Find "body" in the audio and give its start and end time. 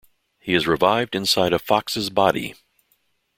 2.09-2.55